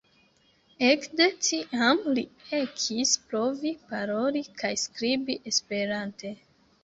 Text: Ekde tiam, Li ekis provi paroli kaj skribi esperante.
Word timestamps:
Ekde 0.87 1.25
tiam, 1.47 1.99
Li 2.15 2.23
ekis 2.61 3.11
provi 3.33 3.73
paroli 3.91 4.43
kaj 4.63 4.75
skribi 4.87 5.37
esperante. 5.53 6.35